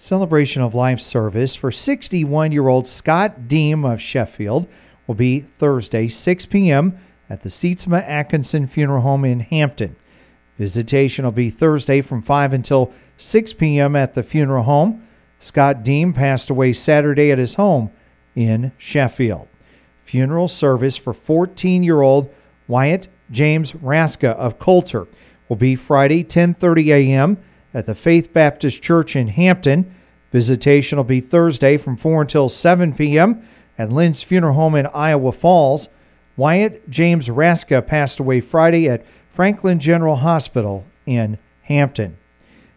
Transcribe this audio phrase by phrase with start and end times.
[0.00, 4.68] Celebration of Life service for 61 year old Scott Deem of Sheffield
[5.08, 6.96] will be Thursday, 6 p.m.
[7.28, 9.96] at the Sietsema Atkinson Funeral Home in Hampton.
[10.56, 13.96] Visitation will be Thursday from 5 until 6 p.m.
[13.96, 15.04] at the funeral home.
[15.40, 17.90] Scott Deem passed away Saturday at his home
[18.36, 19.48] in Sheffield.
[20.04, 22.32] Funeral service for 14 year old
[22.68, 25.08] Wyatt James Raska of Coulter
[25.48, 27.38] will be Friday, 10:30 a.m
[27.74, 29.94] at the Faith Baptist Church in Hampton.
[30.32, 33.42] Visitation will be Thursday from 4 until 7 p.m.
[33.78, 35.88] at Lynn's Funeral Home in Iowa Falls.
[36.36, 42.16] Wyatt James Raska passed away Friday at Franklin General Hospital in Hampton.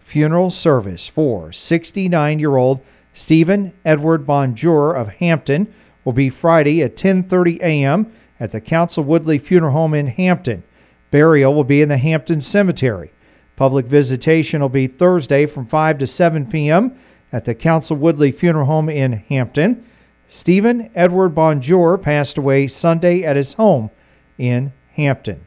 [0.00, 2.80] Funeral service for 69 year old
[3.12, 5.72] Stephen Edward Bonjour of Hampton
[6.04, 8.12] will be Friday at 10:30 a.m.
[8.38, 10.62] at the Council Woodley Funeral Home in Hampton.
[11.10, 13.10] Burial will be in the Hampton Cemetery.
[13.56, 16.96] Public visitation will be Thursday from 5 to 7 p.m.
[17.32, 19.82] at the Council Woodley Funeral Home in Hampton.
[20.28, 23.90] Stephen Edward Bonjour passed away Sunday at his home
[24.36, 25.46] in Hampton.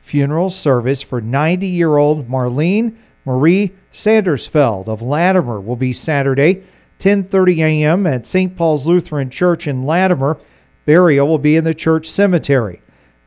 [0.00, 6.62] Funeral service for 90 year old Marlene Marie Sandersfeld of Latimer will be Saturday,
[6.98, 8.06] 10:30 a.m.
[8.06, 8.54] at St.
[8.54, 10.38] Paul's Lutheran Church in Latimer.
[10.84, 12.82] Burial will be in the church cemetery.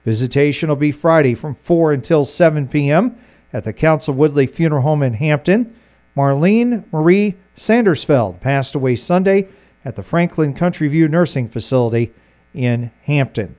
[0.06, 3.16] Visitation will be Friday from 4 until 7 p.m
[3.54, 5.76] at the Council Woodley Funeral Home in Hampton.
[6.16, 9.48] Marlene Marie Sandersfeld passed away Sunday
[9.86, 12.12] at the Franklin Country View Nursing Facility
[12.54, 13.56] in Hampton.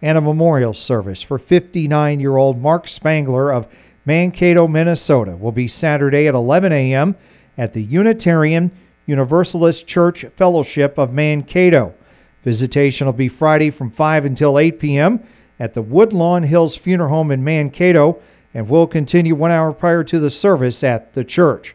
[0.00, 3.68] And a memorial service for 59 year old Mark Spangler of
[4.04, 7.14] Mankato, Minnesota will be Saturday at 11 a.m.
[7.56, 8.72] at the Unitarian
[9.06, 11.94] Universalist Church Fellowship of Mankato.
[12.42, 15.20] Visitation will be Friday from 5 until 8 p.m.
[15.60, 18.20] at the Woodlawn Hills Funeral Home in Mankato
[18.54, 21.74] and will continue one hour prior to the service at the church.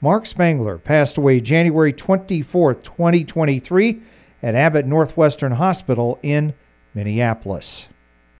[0.00, 4.02] Mark Spangler passed away January 24, 2023,
[4.42, 6.54] at Abbott Northwestern Hospital in
[6.94, 7.88] Minneapolis.